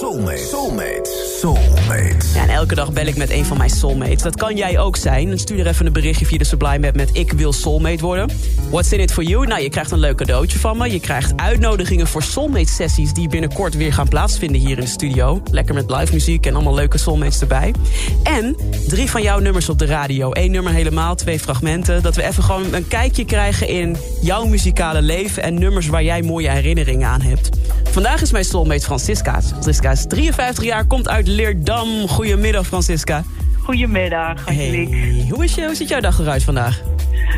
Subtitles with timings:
[0.00, 0.38] Soulmate.
[0.52, 1.35] Soulmate.
[1.40, 2.26] Soulmate.
[2.34, 4.22] Ja, en elke dag bel ik met een van mijn soulmates.
[4.22, 5.38] Dat kan jij ook zijn.
[5.38, 8.30] Stuur er even een berichtje via de Sublime app met ik wil soulmate worden.
[8.70, 9.46] What's in it for you?
[9.46, 10.90] Nou, je krijgt een leuk cadeautje van me.
[10.90, 15.42] Je krijgt uitnodigingen voor soulmate sessies die binnenkort weer gaan plaatsvinden hier in de studio.
[15.50, 17.74] Lekker met live muziek en allemaal leuke soulmates erbij.
[18.22, 18.56] En
[18.88, 20.30] drie van jouw nummers op de radio.
[20.32, 22.02] Eén nummer helemaal, twee fragmenten.
[22.02, 26.22] Dat we even gewoon een kijkje krijgen in jouw muzikale leven en nummers waar jij
[26.22, 27.50] mooie herinneringen aan hebt.
[27.96, 29.42] Vandaag is mijn soulmate Francisca.
[29.42, 32.08] Francisca is 53 jaar, komt uit Leerdam.
[32.08, 33.24] Goedemiddag, Francisca.
[33.62, 34.96] Goedemiddag, Angelique.
[34.96, 36.80] Hey, hoe, is je, hoe ziet jouw dag eruit vandaag?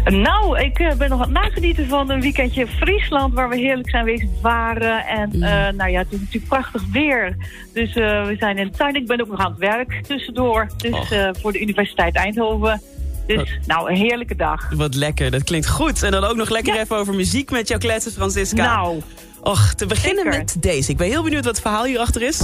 [0.04, 3.34] Nou, ik eh, ben nog aan het nagenieten van een weekendje Friesland...
[3.34, 5.06] waar we heerlijk zijn wezen varen.
[5.06, 5.42] En Mm.
[5.42, 7.36] eh, nou ja, het is natuurlijk prachtig weer.
[7.74, 8.94] Dus eh, we zijn in de tuin.
[8.94, 10.66] Ik ben ook nog aan het werk tussendoor.
[10.76, 12.82] Dus eh, voor de Universiteit Eindhoven.
[13.26, 14.68] Dus, nou, een heerlijke dag.
[14.74, 16.02] Wat lekker, dat klinkt goed.
[16.02, 16.80] En dan ook nog lekker Ja.
[16.80, 18.64] even over muziek met jou kletsen, Francisca.
[18.74, 19.00] Nou,
[19.42, 20.38] Och, te beginnen Zeker.
[20.38, 20.90] met deze.
[20.90, 22.40] Ik ben heel benieuwd wat het verhaal hierachter is.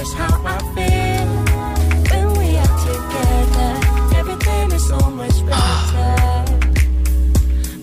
[0.00, 1.26] Is how I feel
[2.10, 3.70] when we are together.
[4.18, 6.42] Everything is so much better.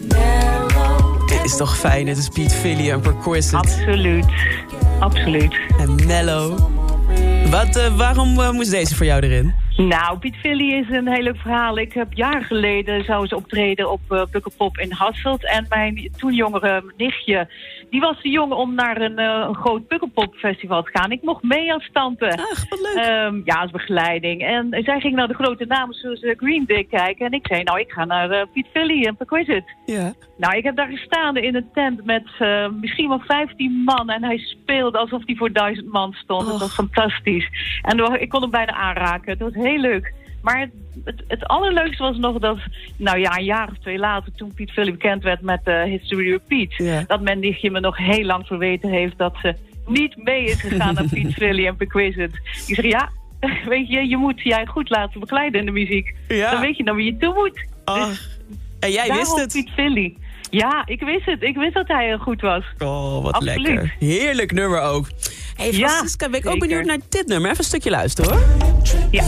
[0.07, 1.27] Mellow.
[1.27, 4.25] Dit is toch fijn, het is Piet Philly en Perquisite absoluut.
[4.99, 5.59] Absoluut.
[5.79, 6.57] en Mellow.
[7.49, 9.53] Wat, eh, waarom eh, moest deze voor jou erin?
[9.77, 11.77] Nou, Piet Philly is een heel leuk verhaal.
[11.77, 15.45] Ik heb jaren geleden zou ze optreden op uh, Pukkelpop in Hasselt.
[15.45, 17.49] En mijn toen jongere nichtje,
[17.89, 21.11] die was te jong om naar een, eh, een groot Pukkelpop festival te gaan.
[21.11, 22.25] Ik mocht mee als tante.
[22.25, 22.95] Ach, wat leuk.
[22.95, 24.41] Ehm, ja, als begeleiding.
[24.41, 27.25] En zij ging naar de grote namen zoals eh, Green Day kijken.
[27.25, 29.73] En ik zei, nou, ik ga naar eh, Piet Philly en Perquisite.
[29.85, 30.13] ja.
[30.37, 32.23] Nou, ik heb daar gestaan in een tent met
[32.81, 34.09] misschien wel 15 man.
[34.09, 36.47] En hij speelde alsof hij voor duizend man stond.
[36.47, 37.49] Het was fantastisch.
[37.81, 39.31] En ik kon hem bijna aanraken.
[39.31, 40.13] Het was heel leuk.
[40.45, 40.69] Maar het,
[41.05, 42.57] het, het allerleukste was nog dat,
[42.97, 46.29] nou ja, een jaar of twee later, toen Piet Philly bekend werd met eh, History
[46.31, 47.03] Repeat, Ja.
[47.07, 49.55] dat mijn nichtje me nog heel lang verweten heeft dat ze
[49.87, 52.29] niet mee is gegaan naar Piet Philly en Perquisite.
[52.67, 53.09] Ik zeg, ja,
[53.73, 56.15] weet je, je moet jij goed laten begeleiden in de muziek.
[56.27, 56.51] Ja.
[56.51, 57.65] Dan weet je naar wie je toe moet.
[57.83, 58.29] Ach, Dus
[58.79, 59.51] en jij wist het?
[59.53, 60.15] Piet Philly.
[60.49, 61.41] Ja, ik wist het.
[61.43, 62.63] Ik wist dat hij heel goed was.
[62.77, 63.67] Oh, wat Absoluut.
[63.67, 63.95] lekker.
[63.99, 65.07] Heerlijk nummer ook.
[65.55, 67.47] hey, Ja, Francisca, ben ik ook benieuwd naar dit nummer.
[67.49, 68.43] Even een stukje luisteren, hoor.
[69.11, 69.23] Ja.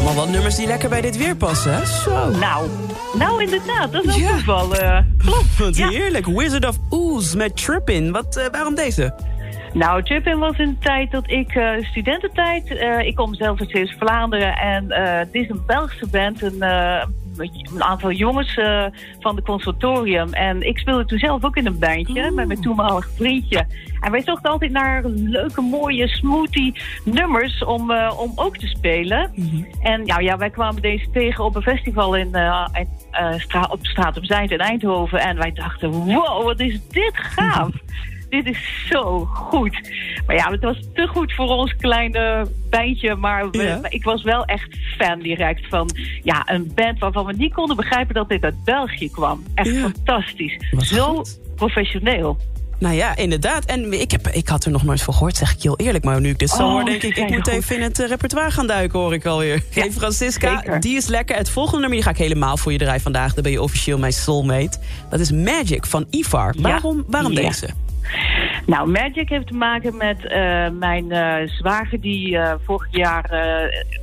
[0.00, 1.86] Allemaal wat nummers die lekker bij dit weer passen, hè?
[1.86, 2.30] Zo.
[2.30, 2.68] Nou,
[3.18, 3.92] nou inderdaad.
[3.92, 4.30] Dat is wel Ja.
[4.34, 4.76] toeval.
[4.76, 5.58] eh klopt.
[5.58, 5.88] Wat Ja.
[5.98, 6.26] heerlijk.
[6.26, 8.12] Wizard of Oz met Trippin.
[8.12, 9.14] Wat, eh, waarom deze?
[9.72, 12.70] Nou, Trippin was in de tijd dat ik eh, studententijd...
[13.04, 14.52] ik kom zelf uit Zeeuws-Vlaanderen.
[14.56, 14.86] En
[15.32, 16.42] dit is een Belgische band.
[16.42, 16.62] Een,
[17.40, 18.84] een aantal jongens eh,
[19.18, 20.32] van de conservatorium.
[20.32, 23.66] En ik speelde toen zelf ook in een bandje met mijn toenmalig vriendje.
[24.00, 29.30] En wij zochten altijd naar leuke, mooie, smoothie nummers om, eh, om ook te spelen.
[29.82, 32.88] En ja, ja, wij kwamen deze tegen op een festival in, eh, in,
[33.40, 35.20] stra op straat op Zijnd in Eindhoven.
[35.20, 37.70] En wij dachten, wow, wat is dit gaaf.
[38.30, 39.80] dit is zo goed.
[40.26, 43.14] Maar ja, het was te goed voor ons kleine bandje.
[43.14, 43.80] Maar we- Ja.
[43.88, 45.90] ik was wel echt fan direct van
[46.22, 49.42] ja, een band waarvan we niet konden begrijpen dat dit uit België kwam.
[49.54, 49.80] Echt Ja.
[49.80, 50.56] fantastisch.
[50.78, 51.38] Zo goed.
[51.56, 52.36] professioneel.
[52.78, 53.64] Nou ja, inderdaad.
[53.64, 56.04] En ik, heb, ik had er nog nooit van gehoord, zeg ik heel eerlijk.
[56.04, 57.16] Maar nu ik dit zo Oh, hoor, denk ik...
[57.16, 57.46] ik moet goed.
[57.48, 59.62] even in het eh, repertoire gaan duiken, hoor ik alweer.
[59.70, 60.80] Ja, hey, Francisca, zeker.
[60.80, 61.36] die is lekker.
[61.36, 63.34] Het volgende nummer die ga ik helemaal voor je draaien vandaag.
[63.34, 64.78] Dan ben je officieel mijn soulmate.
[65.10, 66.54] Dat is Magic van Ivar.
[66.58, 67.40] Waarom, waarom Ja.
[67.40, 67.68] deze?
[68.70, 73.28] Nou, Magic heeft te maken met eh, mijn eh, zwager die eh, vorig jaar,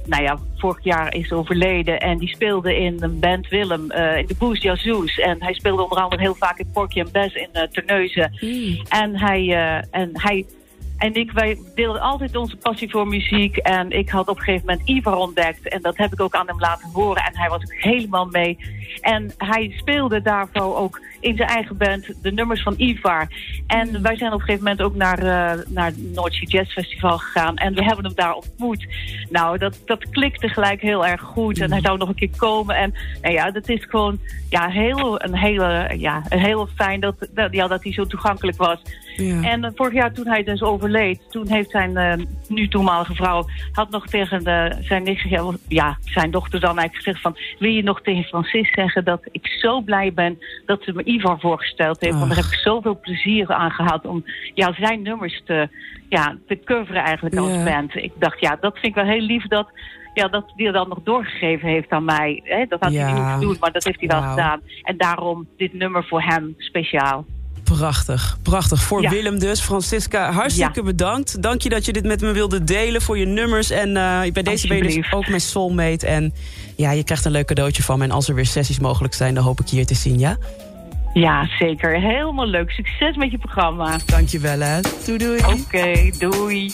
[0.06, 2.00] nou ja, vorig jaar is overleden.
[2.00, 5.20] En die speelde in een band Willem, in de Boost Jazoes.
[5.20, 8.32] En hij speelde onder andere heel vaak in Porky en Bess in uh, Terneuzen.
[8.90, 9.54] En hij,
[9.92, 10.46] en hij
[10.98, 13.58] en ik, wij deelden altijd onze passie voor muziek.
[13.58, 15.68] En ik had op een gegeven moment Ivar ontdekt.
[15.68, 17.24] En dat heb ik ook aan hem laten horen.
[17.24, 18.58] En hij was ook helemaal mee.
[19.02, 23.28] En hij speelde daarvoor ook in zijn eigen band de nummers van Ivar.
[23.68, 27.18] En wij zijn op een gegeven moment ook naar, uh, naar het Noordzee Jazz Festival
[27.18, 27.56] gegaan.
[27.56, 28.86] En we hebben hem daar ontmoet.
[29.30, 31.60] Nou, dat, dat klikte gelijk heel erg goed.
[31.60, 32.76] En hij zou nog een keer komen.
[32.76, 37.54] En nou ja, dat is gewoon ja, heel, een hele, ja, heel fijn dat, dat,
[37.54, 38.82] ja, dat hij zo toegankelijk was.
[39.18, 39.42] Ja.
[39.42, 42.14] En eh, vorig jaar toen hij dus overleed, toen heeft zijn eh,
[42.48, 47.04] nu toenmalige vrouw had nog tegen de, zijn nicht, gezegd- ja, zijn dochter dan eigenlijk
[47.04, 50.94] gezegd van, wil je nog tegen Francis zeggen dat ik zo blij ben dat ze
[50.94, 55.02] me Ivar voorgesteld heeft, want daar heb ik zoveel plezier aan gehad om ja, zijn
[55.02, 55.70] nummers te,
[56.10, 57.64] ja, te coveren eigenlijk als Ja.
[57.64, 57.96] band.
[57.96, 59.68] Ik dacht, ja, dat vind ik wel heel lief dat,
[60.14, 62.42] ja, dat hij dat nog doorgegeven heeft aan mij.
[62.44, 62.66] Hè?
[62.70, 64.62] Dat had hij niet hoeven doen, maar dat heeft hij wel gedaan.
[64.84, 67.26] En daarom dit nummer voor hem speciaal.
[67.64, 68.82] Prachtig, prachtig.
[68.82, 69.10] Voor Ja.
[69.10, 69.62] Willem dus.
[69.62, 70.86] Francisca, hartstikke Ja.
[70.86, 71.42] bedankt.
[71.42, 73.70] Dank je dat je dit met me wilde delen voor je nummers.
[73.70, 76.08] En eh, bij deze ben je dus ook mijn soulmate.
[76.08, 76.34] En
[76.76, 78.04] ja, je krijgt een leuk cadeautje van me.
[78.04, 80.38] En als er weer sessies mogelijk zijn, dan hoop ik je hier te zien, ja?
[81.14, 82.00] Ja, zeker.
[82.02, 82.72] Helemaal leuk.
[82.72, 83.98] Succes met je programma.
[84.06, 84.80] Dankjewel, hè.
[85.06, 85.40] Doei, doei.
[85.46, 86.74] Oké, doei.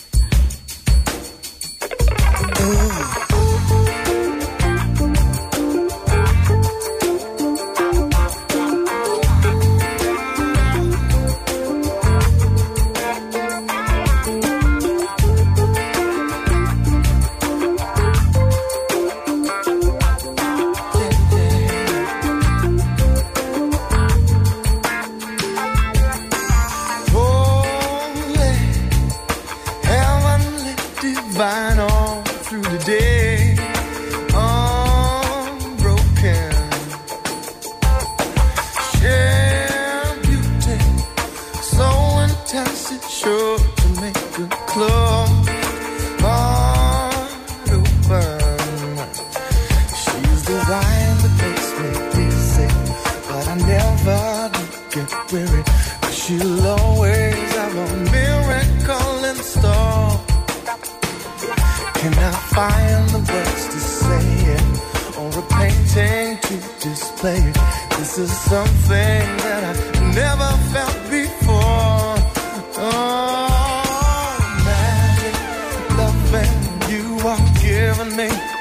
[56.83, 60.11] Always have a miracle in store.
[61.99, 64.25] Can I find the words to say
[64.55, 64.65] it,
[65.19, 66.55] or a painting to
[66.87, 67.57] display it?
[67.97, 69.73] This is something that I
[70.21, 72.15] never felt before.
[72.85, 74.35] Oh,
[74.67, 75.35] magic,
[76.91, 78.52] you are giving me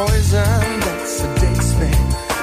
[0.00, 1.92] poison that sedates me,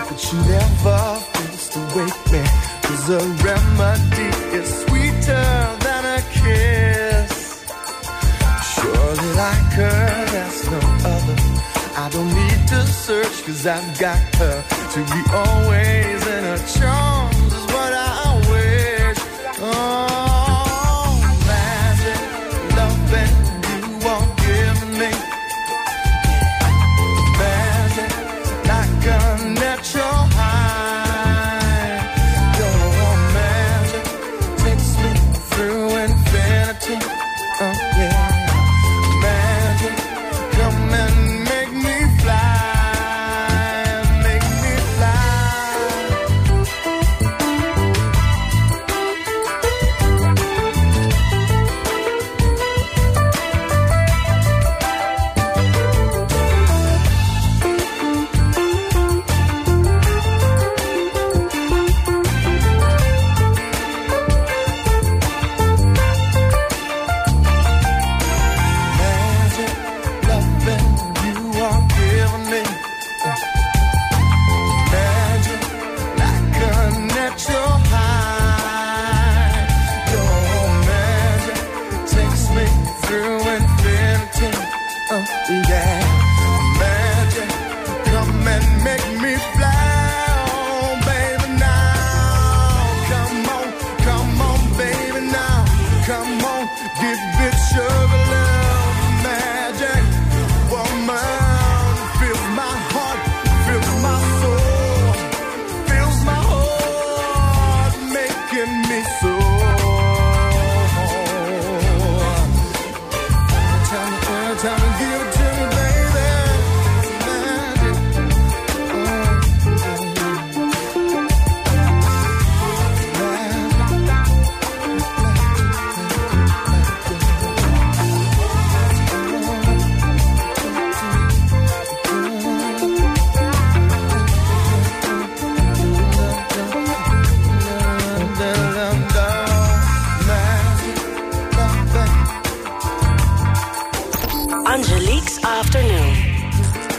[0.08, 1.02] but she never
[1.34, 2.44] fails to wake me.
[2.84, 5.50] 'Cause a remedy is sweeter
[5.86, 7.34] than a kiss.
[8.74, 10.02] Surely like her,
[10.34, 10.82] there's no
[11.14, 11.38] other.
[12.04, 14.58] I don't need to search, cause I've got her
[14.94, 17.07] to be always in her charms